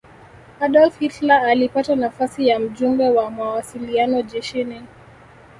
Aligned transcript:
adolf 0.59 0.99
hitler 0.99 1.45
alipata 1.45 1.95
nafasi 1.95 2.47
ya 2.47 2.59
mjumbe 2.59 3.09
wa 3.09 3.31
mawasiliano 3.31 4.21
jeshini 4.21 4.81